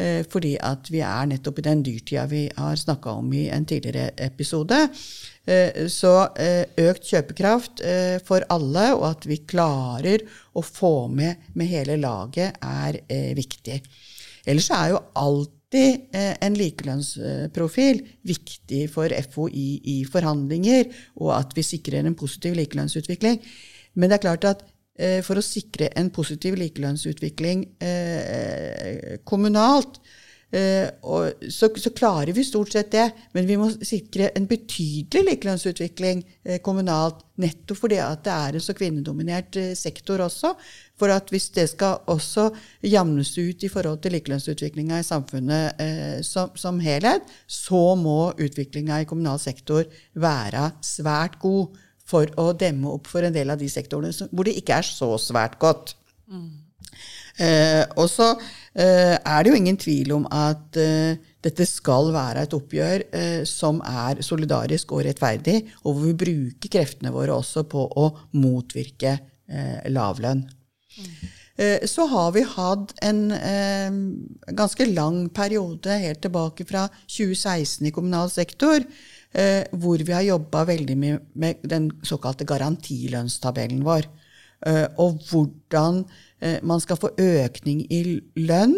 Eh, 0.00 0.22
fordi 0.24 0.54
at 0.56 0.88
vi 0.88 1.02
er 1.04 1.26
nettopp 1.28 1.58
i 1.60 1.66
den 1.66 1.82
dyrtida 1.84 2.24
vi 2.30 2.46
har 2.56 2.78
snakka 2.80 3.12
om 3.20 3.28
i 3.36 3.44
en 3.52 3.66
tidligere 3.68 4.14
episode. 4.24 4.78
Eh, 5.44 5.84
så 5.92 6.14
eh, 6.40 6.64
økt 6.88 7.10
kjøpekraft 7.10 7.82
for 8.24 8.46
alle, 8.54 8.86
og 8.96 9.04
at 9.10 9.26
vi 9.28 9.42
klarer 9.48 10.24
å 10.56 10.64
få 10.64 11.08
med 11.12 11.52
med 11.58 11.68
hele 11.68 11.98
laget, 12.00 12.56
er 12.62 13.02
viktig. 13.36 13.82
Ellers 14.48 14.70
er 14.74 14.94
jo 14.94 15.02
alltid 15.18 16.08
en 16.12 16.56
likelønnsprofil 16.58 18.02
viktig 18.28 18.82
for 18.92 19.08
FHI 19.08 19.68
i, 19.88 19.94
forhandlinger, 20.04 20.90
og 21.22 21.30
at 21.38 21.54
vi 21.56 21.64
sikrer 21.64 22.04
en 22.04 22.18
positiv 22.18 22.58
likelønnsutvikling. 22.58 23.38
Men 23.96 24.10
det 24.10 24.18
er 24.18 24.24
klart 24.26 24.48
at 24.50 24.66
for 25.26 25.40
å 25.40 25.42
sikre 25.42 25.88
en 25.98 26.12
positiv 26.14 26.54
likelønnsutvikling 26.60 27.64
eh, 27.82 29.16
kommunalt, 29.26 29.98
Eh, 30.52 30.84
og 31.08 31.46
så, 31.48 31.70
så, 31.80 31.90
klarer 31.96 32.34
vi 32.36 32.42
stort 32.44 32.74
sett 32.74 32.90
det, 32.92 33.06
men 33.32 33.46
vi 33.48 33.54
må 33.56 33.70
sikre 33.72 34.28
en 34.36 34.44
betydelig 34.44 35.22
likelønnsutvikling 35.30 36.20
eh, 36.44 36.58
kommunalt, 36.64 37.22
nettopp 37.40 37.78
fordi 37.80 37.96
det 37.96 38.34
er 38.34 38.58
en 38.58 38.64
så 38.64 38.74
kvinnedominert 38.76 39.56
eh, 39.56 39.70
sektor 39.78 40.20
også. 40.26 40.52
For 41.00 41.14
at 41.14 41.32
hvis 41.32 41.48
det 41.56 41.70
skal 41.72 42.02
også 42.12 42.50
jamnes 42.84 43.32
ut 43.38 43.64
i 43.64 43.70
forhold 43.72 44.02
til 44.04 44.12
likelønnsutviklinga 44.18 45.00
i 45.00 45.06
samfunnet 45.08 45.80
eh, 45.80 46.18
som, 46.26 46.52
som, 46.52 46.82
helhet, 46.84 47.24
så 47.48 47.94
må 47.96 48.34
utviklinga 48.36 49.00
i 49.00 49.08
kommunal 49.08 49.40
sektor 49.40 49.88
være 50.12 50.68
svært 50.84 51.40
god 51.40 51.80
for 52.12 52.28
å 52.40 52.52
demme 52.56 52.92
opp 52.92 53.08
for 53.10 53.24
en 53.24 53.34
del 53.34 53.52
av 53.52 53.60
de 53.60 53.70
sektorene 53.72 54.28
hvor 54.30 54.48
det 54.48 54.58
ikke 54.60 54.78
er 54.82 54.86
så 54.86 55.14
svært 55.20 55.58
godt. 55.62 55.96
Mm. 56.30 56.62
Eh, 57.40 57.82
og 57.96 58.08
så 58.12 58.28
eh, 58.76 59.16
er 59.16 59.42
det 59.42 59.52
jo 59.52 59.58
ingen 59.58 59.78
tvil 59.80 60.12
om 60.18 60.26
at 60.28 60.76
eh, 60.80 61.16
dette 61.42 61.64
skal 61.68 62.10
være 62.14 62.44
et 62.44 62.56
oppgjør 62.56 63.04
eh, 63.08 63.42
som 63.48 63.80
er 63.88 64.20
solidarisk 64.24 64.92
og 64.92 65.06
rettferdig, 65.06 65.62
og 65.82 65.94
hvor 65.94 66.10
vi 66.10 66.16
bruker 66.24 66.72
kreftene 66.72 67.12
våre 67.14 67.38
også 67.38 67.64
på 67.70 67.86
å 67.98 68.10
motvirke 68.36 69.16
eh, 69.16 69.78
lavlønn. 69.92 70.44
Mm. 70.98 71.14
Så 71.86 72.06
har 72.08 72.30
vi 72.32 72.40
hatt 72.48 72.94
en 73.04 73.18
ganske 74.56 74.86
lang 74.88 75.18
periode 75.36 75.98
helt 76.00 76.22
tilbake 76.24 76.64
fra 76.66 76.86
2016 77.04 77.86
i 77.86 77.92
kommunal 77.94 78.32
sektor, 78.32 78.80
eh, 79.34 79.62
hvor 79.72 80.02
vi 80.02 80.12
har 80.12 80.26
jobba 80.26 80.64
veldig 80.68 80.98
mye 80.98 81.20
med 81.34 81.64
den 81.68 81.90
såkalte 82.06 82.46
garantilønnstabellen 82.48 83.82
vår. 83.86 84.08
Eh, 84.66 84.86
og 85.02 85.22
hvordan 85.30 86.04
Eh, 86.42 86.58
man 86.62 86.82
skal 86.82 86.98
få 86.98 87.12
økning 87.22 87.84
i 87.92 88.02
lønn 88.42 88.74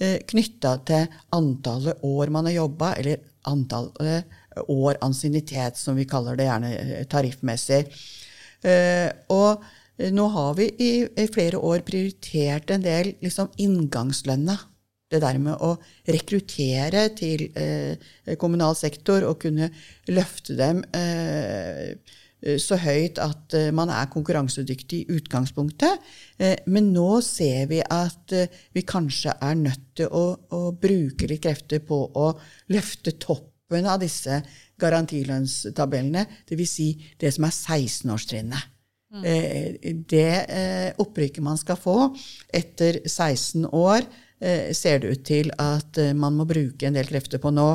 eh, 0.00 0.18
knytta 0.28 0.76
til 0.88 1.18
antallet 1.36 2.00
år 2.06 2.32
man 2.32 2.48
har 2.48 2.62
jobba, 2.62 2.94
eller 2.96 3.20
antallet 3.48 4.32
år 4.68 5.00
ansiennitet, 5.04 5.76
som 5.80 5.98
vi 5.98 6.08
kaller 6.08 6.38
det 6.38 6.48
gjerne 6.48 6.72
eh, 6.78 7.06
tariffmessig. 7.10 7.84
Og 9.34 9.64
nå 10.14 10.24
har 10.30 10.52
vi 10.54 10.68
i 10.78 11.24
flere 11.34 11.58
år 11.58 11.82
prioritert 11.82 12.70
en 12.70 12.84
del 12.84 13.08
liksom, 13.24 13.48
inngangslønna. 13.58 14.54
Det 15.12 15.20
der 15.20 15.38
med 15.42 15.60
å 15.60 15.74
rekruttere 16.08 17.06
til 17.18 17.46
kommunal 18.40 18.74
sektor 18.78 19.26
og 19.28 19.42
kunne 19.44 19.68
løfte 20.08 20.56
dem 20.56 20.80
Eh, 22.42 22.58
så 22.60 22.78
høyt 22.80 23.20
at 23.22 23.54
eh, 23.56 23.70
man 23.74 23.90
er 23.92 24.10
konkurransedyktig 24.12 25.02
i 25.02 25.16
utgangspunktet. 25.18 26.02
Eh, 26.42 26.56
men 26.66 26.90
nå 26.94 27.20
ser 27.24 27.68
vi 27.70 27.80
at 27.82 28.34
vi 28.74 28.84
kanskje 28.86 29.36
er 29.38 29.58
nødt 29.58 29.86
til 30.00 30.10
å, 30.10 30.24
å 30.50 30.62
bruke 30.74 31.28
litt 31.30 31.44
krefter 31.46 31.82
på 31.86 32.02
å 32.18 32.32
løfte 32.74 33.14
toppen 33.22 33.86
av 33.88 34.02
disse 34.02 34.42
garantilønnstabellene, 34.82 36.26
dvs. 36.50 36.72
Si 36.72 36.88
det 37.20 37.30
som 37.34 37.46
er 37.46 37.54
16-årstrinnet. 37.54 38.68
Mm. 39.12 39.24
Det 40.08 40.94
opprykket 41.04 41.44
man 41.44 41.58
skal 41.60 41.76
få 41.76 41.96
etter 42.56 43.02
16 43.04 43.66
år, 43.68 44.06
Eh, 44.06 44.31
ser 44.74 45.02
det 45.02 45.12
ut 45.12 45.22
til 45.26 45.52
at 45.62 45.98
eh, 46.02 46.12
man 46.18 46.34
må 46.34 46.46
bruke 46.48 46.88
en 46.88 46.96
del 46.96 47.06
krefter 47.08 47.40
på 47.42 47.52
nå. 47.54 47.68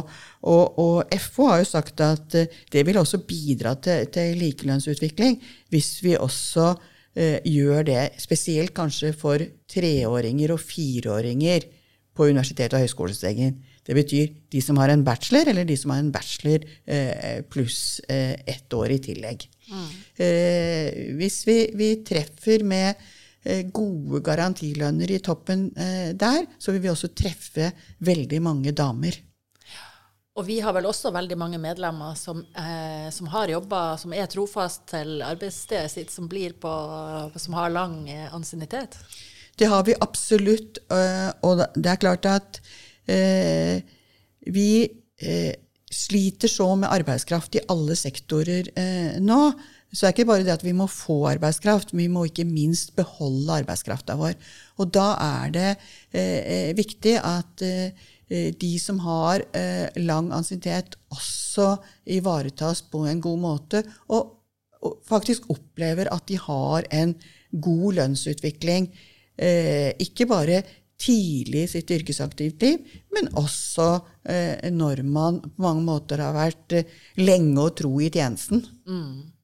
Og, 0.51 0.79
og 0.83 1.15
FO 1.24 1.47
har 1.51 1.63
jo 1.63 1.69
sagt 1.69 2.03
at 2.03 2.36
eh, 2.36 2.59
det 2.74 2.83
vil 2.88 3.00
også 3.00 3.21
bidra 3.27 3.77
til, 3.79 4.09
til 4.13 4.36
likelønnsutvikling 4.41 5.39
hvis 5.74 5.91
vi 6.03 6.17
også 6.19 6.74
eh, 7.15 7.39
gjør 7.47 7.88
det, 7.88 8.03
spesielt 8.21 8.75
kanskje 8.75 9.13
for 9.17 9.43
treåringer 9.71 10.55
og 10.55 10.63
fireåringer 10.63 11.69
på 12.17 12.31
universitet- 12.31 12.74
og 12.74 12.83
høyskolestegen. 12.83 13.59
Det 13.88 13.95
betyr 13.95 14.31
de 14.51 14.59
som 14.59 14.79
har 14.81 14.91
en 14.91 15.05
bachelor, 15.05 15.47
eller 15.47 15.63
de 15.63 15.75
som 15.79 15.93
har 15.93 16.01
en 16.01 16.12
bachelor 16.12 16.65
eh, 16.83 17.45
pluss 17.47 18.01
eh, 18.09 18.33
ett 18.43 18.74
år 18.74 18.97
i 18.97 19.03
tillegg. 19.12 19.47
Mm. 19.67 19.88
hvis 21.19 21.41
vi, 21.43 21.55
vi 21.75 21.88
treffer 22.07 22.62
med 22.63 22.95
Eh, 22.95 23.16
gode 23.72 24.22
garantilønner 24.25 25.12
i 25.12 25.22
toppen 25.24 25.70
eh, 25.77 26.12
der, 26.17 26.46
så 26.60 26.74
vil 26.74 26.84
vi 26.84 26.91
også 26.91 27.13
treffe 27.15 27.72
veldig 28.03 28.41
mange 28.44 28.74
damer. 28.75 29.17
Og 30.38 30.46
vi 30.46 30.60
har 30.62 30.75
vel 30.75 30.86
også 30.86 31.10
veldig 31.15 31.38
mange 31.39 31.58
medlemmer 31.58 32.13
som, 32.17 32.44
eh, 32.53 33.10
som 33.13 33.29
har 33.34 33.50
jobba, 33.50 33.98
som 33.98 34.13
er 34.13 34.27
trofast 34.29 34.84
til 34.91 35.24
arbeidsstedet 35.25 35.89
sitt, 35.89 36.12
som, 36.13 36.27
på, 36.29 36.74
som 37.41 37.58
har 37.58 37.74
lang 37.74 38.03
eh, 38.10 38.27
ansiennitet? 38.34 39.00
Det 39.58 39.65
har 39.65 39.84
vi 39.84 39.96
absolutt. 40.00 40.77
Og 41.41 41.63
det 41.74 41.89
er 41.89 41.98
klart 41.98 42.27
at 42.29 42.60
eh, 43.10 43.82
vi 44.46 44.86
eh, 45.17 45.56
sliter 45.89 46.48
så 46.48 46.70
med 46.75 46.94
arbeidskraft 46.94 47.58
i 47.58 47.65
alle 47.74 47.98
sektorer 47.98 48.70
nå. 49.17 49.41
Så 49.88 50.03
det 50.03 50.08
er 50.08 50.15
ikke 50.17 50.27
bare 50.27 50.44
det 50.44 50.51
at 50.58 50.65
vi 50.65 50.75
må 50.75 50.86
få 50.91 51.22
arbeidskraft, 51.29 51.94
men 51.94 52.03
vi 52.03 52.12
må 52.12 52.25
ikke 52.27 52.46
minst 52.48 52.91
beholde 52.98 53.62
arbeidskrafta 53.62 54.17
vår. 54.20 54.36
Og 54.84 54.91
da 54.94 55.08
er 55.24 55.53
det 55.56 55.70
eh, 56.12 56.39
eh, 56.41 56.72
viktig 56.77 57.15
at 57.24 57.63
eh, 57.63 58.08
de 58.27 58.72
som 58.84 59.00
har 59.06 59.46
eh, 59.56 59.88
lang 60.03 60.34
ansiennitet, 60.36 60.98
også 61.13 61.77
ivaretas 62.17 62.84
på 62.91 63.06
en 63.08 63.22
god 63.24 63.39
måte, 63.39 63.84
og, 64.12 64.34
og, 64.82 65.00
faktisk 65.08 65.48
opplever 65.53 66.12
at 66.12 66.27
de 66.27 66.39
har 66.41 66.89
en 66.91 67.15
god 67.51 68.01
lønnsutvikling. 68.01 68.91
Eh, 69.39 69.94
ikke 70.03 70.27
bare 70.27 70.60
tidlig 71.00 71.63
i 71.63 71.72
sitt 71.77 71.94
yrkesaktivt 71.94 72.62
liv, 72.65 73.00
men 73.15 73.32
også 73.39 73.88
eh, 74.27 74.67
når 74.74 75.03
man 75.08 75.39
på 75.46 75.63
mange 75.63 75.86
måter 75.88 76.25
har 76.25 76.36
vært 76.36 76.75
lenge 77.22 77.63
og 77.63 77.75
tro 77.79 77.96
i 78.01 78.12
tjenesten. 78.12 78.65
Mm. 78.89 79.37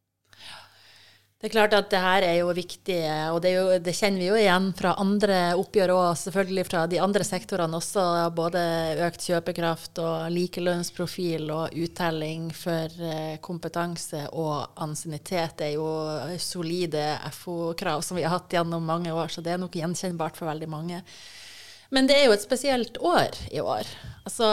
Det 1.43 1.49
er 1.49 1.57
klart 1.57 1.73
at 1.75 1.89
det 1.91 1.99
her 1.99 2.23
er 2.23 2.37
jo 2.37 2.53
viktig, 2.55 3.01
og 3.33 3.41
det, 3.43 3.49
jo, 3.51 3.63
det 3.83 3.91
kjenner 3.97 4.21
vi 4.21 4.29
jo 4.29 4.37
igjen 4.39 4.69
fra 4.79 4.93
andre 4.95 5.39
oppgjør 5.59 5.91
og 5.91 6.05
selvfølgelig 6.15 6.63
fra 6.69 6.85
de 6.87 7.01
andre 7.03 7.27
sektorene 7.27 7.81
også. 7.81 8.05
Både 8.31 8.61
økt 9.03 9.25
kjøpekraft 9.27 9.99
og 9.99 10.31
likelønnsprofil 10.31 11.51
og 11.51 11.75
uttelling 11.83 12.47
for 12.55 12.95
eh, 13.09 13.35
kompetanse 13.43 14.23
og 14.31 14.79
ansiennitet 14.87 15.67
er 15.67 15.75
jo 15.75 15.91
solide 16.39 17.09
FO-krav 17.35 18.07
som 18.07 18.15
vi 18.15 18.23
har 18.23 18.37
hatt 18.37 18.55
gjennom 18.55 18.87
mange 18.87 19.11
år, 19.11 19.27
så 19.27 19.43
det 19.43 19.57
er 19.57 19.59
nok 19.65 19.75
gjenkjennbart 19.75 20.39
for 20.39 20.47
veldig 20.47 20.71
mange. 20.71 21.03
Men 21.91 22.07
det 22.07 22.21
er 22.21 22.29
jo 22.29 22.37
et 22.39 22.47
spesielt 22.47 23.03
år 23.03 23.35
i 23.51 23.59
år. 23.59 23.83
Altså, 24.23 24.47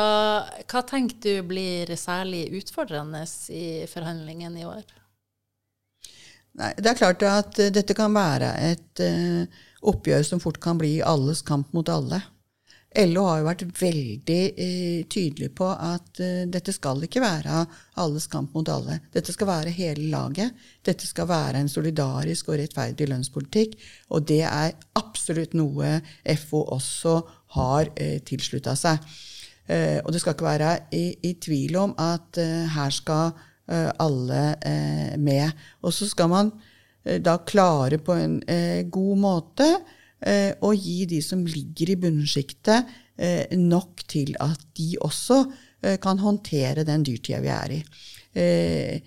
hva 0.67 0.89
tenker 0.91 1.23
du 1.23 1.47
blir 1.55 1.95
særlig 1.95 2.49
utfordrende 2.59 3.29
i 3.55 3.87
forhandlingene 3.95 4.67
i 4.67 4.73
år? 4.75 4.83
Nei, 6.59 6.73
Det 6.76 6.90
er 6.90 6.99
klart 6.99 7.23
at 7.26 7.62
uh, 7.62 7.71
dette 7.73 7.97
kan 7.97 8.14
være 8.14 8.50
et 8.73 9.04
uh, 9.04 9.62
oppgjør 9.90 10.26
som 10.26 10.42
fort 10.42 10.61
kan 10.62 10.78
bli 10.80 10.99
alles 11.07 11.45
kamp 11.47 11.73
mot 11.76 11.88
alle. 11.88 12.21
LO 13.07 13.23
har 13.28 13.38
jo 13.38 13.47
vært 13.47 13.62
veldig 13.78 14.40
uh, 14.50 15.00
tydelig 15.07 15.52
på 15.54 15.69
at 15.71 16.23
dette 16.50 16.75
skal 16.75 17.04
ikke 17.07 17.23
være 17.23 17.62
alles 18.02 18.26
kamp 18.33 18.57
mot 18.57 18.69
alle. 18.73 18.99
Dette 19.14 19.33
skal 19.33 19.47
være 19.52 19.75
hele 19.76 20.09
laget. 20.11 20.57
Dette 20.87 21.07
skal 21.07 21.28
være 21.30 21.62
en 21.62 21.71
solidarisk 21.71 22.50
og 22.50 22.59
rettferdig 22.59 23.07
lønnspolitikk. 23.12 23.78
Og 24.11 24.26
det 24.26 24.42
er 24.42 24.75
absolutt 24.99 25.54
noe 25.54 26.00
FO 26.42 26.64
også 26.75 27.21
har 27.54 27.92
uh, 27.95 28.16
tilslutta 28.26 28.75
seg. 28.78 29.12
og 29.71 30.09
det 30.11 30.19
skal 30.19 30.35
ikke 30.35 30.45
være 30.45 30.71
i, 30.99 31.14
i 31.23 31.30
tvil 31.38 31.76
om 31.78 31.92
at 32.02 32.38
her 32.75 32.90
skal 32.90 33.30
Eh, 33.30 33.50
alle 33.71 34.43
eh, 34.67 35.17
med. 35.19 35.50
Og 35.85 35.95
så 35.95 36.09
skal 36.11 36.31
man 36.33 36.53
eh, 37.05 37.21
da 37.23 37.39
klare 37.47 38.00
på 38.03 38.17
en 38.19 38.39
god 38.91 39.19
måte 39.21 39.73
å 40.21 40.75
gi 40.77 41.07
de 41.09 41.23
som 41.25 41.47
ligger 41.49 41.95
i 41.95 41.95
bunnsjiktet, 41.97 42.91
nok 43.57 44.03
til 44.05 44.35
at 44.37 44.67
de 44.77 44.91
også 45.00 45.39
kan 46.05 46.21
håndtere 46.21 46.85
den 46.85 47.07
dyrtida 47.09 47.39
vi 47.41 47.49
er 47.55 47.73
i. 47.73 47.79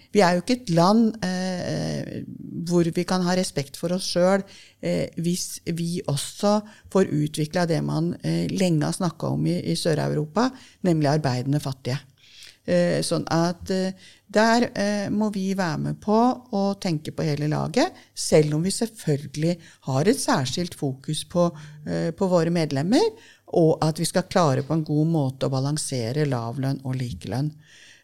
vi 0.10 0.24
er 0.26 0.34
jo 0.34 0.42
ikke 0.42 0.56
et 0.56 0.72
land 0.74 1.14
hvor 2.66 2.90
vi 2.98 3.06
kan 3.06 3.22
ha 3.28 3.36
respekt 3.38 3.78
for 3.78 3.94
oss 3.94 4.10
sjøl 4.16 4.42
hvis 5.22 5.62
vi 5.78 6.02
også 6.10 6.56
får 6.90 7.14
utvikla 7.14 7.68
det 7.70 7.84
man 7.86 8.16
lenge 8.50 8.90
har 8.90 8.98
snakka 8.98 9.36
om 9.38 9.46
i 9.54 9.78
Sør-Europa, 9.78 10.50
nemlig 10.82 11.14
arbeidende 11.14 11.62
fattige. 11.62 12.02
Eh, 12.64 13.02
sånn 13.04 13.26
at 13.28 13.68
eh, 13.76 13.92
der 14.32 14.70
eh, 14.72 15.10
må 15.12 15.28
vi 15.36 15.50
være 15.52 15.82
med 15.84 15.98
på 16.00 16.16
å 16.56 16.62
tenke 16.80 17.12
på 17.12 17.26
hele 17.28 17.50
laget, 17.52 17.92
selv 18.16 18.56
om 18.56 18.64
vi 18.64 18.72
selvfølgelig 18.72 19.58
har 19.90 20.08
et 20.08 20.20
særskilt 20.20 20.78
fokus 20.80 21.26
på, 21.28 21.50
på 22.18 22.30
våre 22.32 22.54
medlemmer, 22.56 23.04
og 23.60 23.84
at 23.84 24.00
vi 24.00 24.08
skal 24.08 24.30
klare 24.32 24.64
på 24.66 24.78
en 24.78 24.86
god 24.88 25.12
måte 25.12 25.50
å 25.50 25.54
balansere 25.54 26.26
lavlønn 26.26 26.80
og 26.88 26.96
likelønn. 26.98 27.52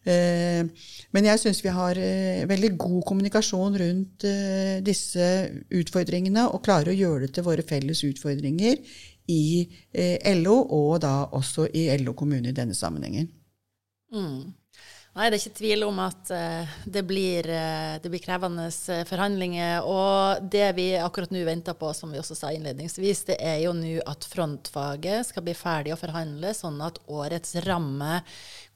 Men 0.09 1.27
jeg 1.27 1.41
syns 1.41 1.63
vi 1.63 1.73
har 1.73 1.97
veldig 2.49 2.69
god 2.79 3.01
kommunikasjon 3.09 3.79
rundt 3.81 4.27
disse 4.85 5.25
utfordringene, 5.81 6.45
og 6.51 6.61
klarer 6.67 6.93
å 6.93 6.99
gjøre 6.99 7.25
det 7.25 7.33
til 7.39 7.47
våre 7.47 7.65
felles 7.65 8.05
utfordringer 8.05 8.77
i 9.33 9.65
LO, 10.43 10.61
og 10.61 11.01
da 11.07 11.15
også 11.25 11.71
i 11.73 11.89
LO 12.03 12.13
kommune 12.13 12.53
i 12.53 12.57
denne 12.61 12.77
sammenhengen. 12.77 13.31
Mm. 14.13 14.53
Nei, 15.17 15.25
det 15.27 15.39
er 15.39 15.41
ikke 15.41 15.57
tvil 15.57 15.83
om 15.87 15.97
at 16.03 16.29
uh, 16.31 16.73
det, 16.85 17.01
blir, 17.09 17.47
uh, 17.49 17.97
det, 17.99 18.11
blir, 18.13 18.21
krevende 18.21 18.67
uh, 18.69 19.01
forhandlinger. 19.09 19.81
Og 19.89 20.45
det 20.53 20.67
vi 20.77 20.85
akkurat 21.01 21.33
nå 21.33 21.41
venter 21.47 21.73
på, 21.75 21.89
som 21.97 22.13
vi 22.13 22.21
også 22.21 22.37
sa 22.37 22.51
innledningsvis, 22.53 23.23
det 23.31 23.39
er 23.41 23.57
jo 23.63 23.73
nå 23.75 23.97
at 24.07 24.27
frontfaget 24.29 25.31
skal 25.31 25.43
bli 25.47 25.57
ferdig 25.57 25.95
å 25.95 25.99
forhandle, 25.99 26.53
sånn 26.55 26.77
at 26.85 27.01
årets 27.09 27.57
ramme 27.65 28.21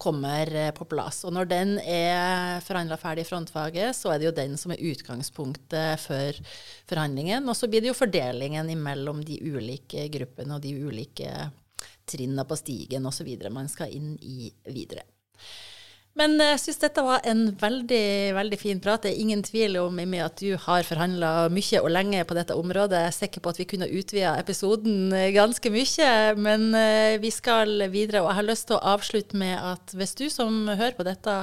kommer 0.01 0.49
på 0.75 0.89
plass. 0.89 1.21
Og 1.23 1.37
når 1.37 1.51
den 1.53 1.77
er 1.79 2.59
forhandla 2.65 2.97
ferdig 2.99 3.27
i 3.27 3.29
frontfaget, 3.29 3.93
så 3.95 4.11
er 4.11 4.19
det 4.19 4.31
jo 4.31 4.35
den 4.41 4.59
som 4.59 4.73
er 4.73 4.83
utgangspunktet 4.89 6.01
for 6.01 6.43
forhandlingen. 6.89 7.45
Og 7.45 7.55
så 7.55 7.69
blir 7.69 7.85
det 7.85 7.93
jo 7.93 8.01
fordelingen 8.01 8.73
mellom 8.81 9.21
de 9.23 9.37
ulike 9.37 10.09
gruppene 10.17 10.57
og 10.57 10.65
de 10.65 10.75
ulike 10.81 11.31
trinnene 12.09 12.43
på 12.49 12.57
stigen 12.59 13.05
osv. 13.05 13.35
man 13.53 13.69
skal 13.71 13.93
inn 13.93 14.17
i 14.19 14.49
videre. 14.65 15.12
Men 16.13 16.35
jeg 16.37 16.59
syns 16.61 16.77
dette 16.77 17.01
var 17.01 17.23
en 17.25 17.47
veldig 17.57 18.05
veldig 18.37 18.57
fin 18.61 18.81
prat. 18.81 19.01
Det 19.01 19.15
er 19.15 19.21
ingen 19.23 19.41
tvil 19.45 19.79
om 19.81 19.95
Mimmi, 19.97 20.19
at 20.21 20.37
du 20.37 20.53
har 20.61 20.85
forhandla 20.85 21.47
mye 21.49 21.81
og 21.81 21.89
lenge 21.89 22.21
på 22.29 22.37
dette 22.37 22.57
området. 22.57 22.99
Jeg 23.01 23.09
er 23.09 23.15
sikker 23.17 23.41
på 23.41 23.53
at 23.53 23.61
vi 23.61 23.65
kunne 23.71 23.89
utvida 23.89 24.35
episoden 24.37 25.09
ganske 25.33 25.73
mye, 25.73 26.11
men 26.37 26.69
eh, 26.77 27.17
vi 27.23 27.33
skal 27.33 27.87
videre. 27.89 28.21
Og 28.21 28.29
jeg 28.29 28.39
har 28.41 28.49
lyst 28.51 28.69
til 28.69 28.77
å 28.77 28.85
avslutte 28.93 29.41
med 29.41 29.57
at 29.57 29.97
hvis 29.97 30.13
du 30.21 30.27
som 30.29 30.67
hører 30.69 30.93
på 30.99 31.07
dette, 31.07 31.39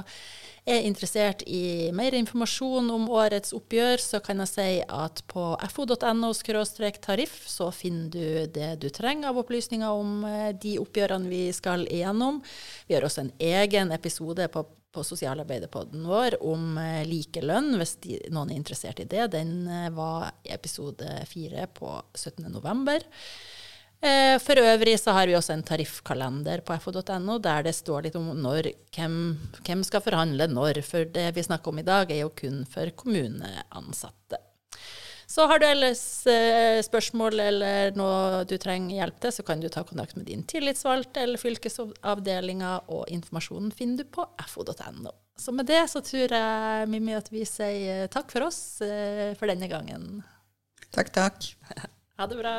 er 0.69 0.87
interessert 0.87 1.43
i 1.47 1.91
mer 1.97 2.15
informasjon 2.19 2.91
om 2.93 3.09
årets 3.11 3.55
oppgjør, 3.57 4.03
så 4.03 4.21
kan 4.25 4.43
jeg 4.45 4.53
si 4.53 4.69
at 4.85 5.23
på 5.31 5.45
fo.no 5.73 6.33
tariff 7.01 7.47
så 7.49 7.71
finner 7.73 8.11
du 8.11 8.47
det 8.53 8.75
du 8.83 8.89
trenger 8.91 9.31
av 9.31 9.41
opplysninger 9.41 9.89
om 9.89 10.25
eh, 10.29 10.51
de 10.53 10.77
oppgjørene 10.83 11.31
vi 11.31 11.47
skal 11.57 11.87
igjennom. 11.89 12.43
Vi 12.87 12.95
har 12.95 13.07
også 13.07 13.27
en 13.27 13.33
egen 13.39 13.93
episode 13.93 14.47
på, 14.53 14.65
på 14.93 15.05
Sosialarbeiderpodden 15.07 16.05
vår 16.07 16.39
om 16.45 16.77
eh, 16.79 17.03
likelønn, 17.09 17.75
hvis 17.81 17.97
de, 18.05 18.21
noen 18.31 18.53
er 18.53 18.61
interessert 18.61 19.01
i 19.01 19.09
det. 19.09 19.31
Den 19.35 19.65
var 19.97 20.11
var 20.11 20.33
episode 20.45 21.27
fire 21.27 21.67
på 21.75 22.03
17. 22.15 22.61
Eh, 24.01 24.39
for 24.41 24.57
øvrig 24.57 24.95
så 24.97 25.13
har 25.13 25.29
vi 25.29 25.35
også 25.37 25.53
en 25.53 25.65
tariffkalender 25.67 26.63
på 26.65 26.77
fo.no 26.81 27.35
der 27.45 27.67
det 27.67 27.75
står 27.77 28.07
litt 28.07 28.15
om 28.17 28.31
når, 28.33 28.71
hvem, 28.97 29.17
hvem, 29.61 29.83
skal 29.85 30.05
forhandle 30.05 30.47
når. 30.49 30.81
For 30.87 31.05
det 31.05 31.27
vi 31.37 31.45
snakker 31.45 31.73
om 31.73 31.83
i 31.83 31.85
dag, 31.85 32.11
er 32.11 32.25
jo 32.25 32.33
kun 32.33 32.63
for 32.71 32.89
kommuneansatte. 32.97 34.41
Så 35.31 35.45
har 35.47 35.61
du 35.61 35.67
ellers 35.69 36.03
eh, 36.27 36.81
spørsmål 36.83 37.39
eller 37.45 37.93
noe 37.95 38.41
du 38.51 38.57
trenger 38.59 38.97
hjelp 38.97 39.21
til, 39.23 39.35
så 39.37 39.45
kan 39.47 39.61
du 39.63 39.69
ta 39.71 39.85
kontakt 39.87 40.17
med 40.19 40.27
din 40.27 40.43
tillitsvalgte 40.49 41.23
eller 41.23 41.39
fylkesavdelinga, 41.39 42.73
og 42.91 43.05
informasjonen 43.15 43.71
finner 43.71 44.03
du 44.03 44.11
på 44.17 44.27
fo.no. 44.49 45.13
Så 45.39 45.55
med 45.55 45.71
det 45.71 45.85
så 45.93 46.03
tror 46.05 46.35
jeg, 46.35 46.91
Mimmi, 46.91 47.15
at 47.15 47.31
vi 47.31 47.45
sier 47.47 48.11
takk 48.13 48.33
for 48.33 48.49
oss 48.49 48.81
eh, 48.83 49.31
for 49.39 49.53
denne 49.53 49.71
gangen. 49.71 50.25
Takk, 50.91 51.15
takk. 51.15 51.53
ha 52.19 52.27
det 52.27 52.43
bra. 52.43 52.59